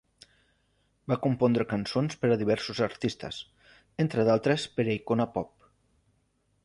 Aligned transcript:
Va 1.11 1.17
compondre 1.25 1.67
cançons 1.73 2.17
per 2.23 2.31
a 2.35 2.37
diversos 2.43 2.81
artistes, 2.87 3.43
entre 4.05 4.27
d'altres 4.31 4.65
per 4.79 4.87
a 4.87 4.93
Icona 4.97 5.29
Pop. 5.37 5.71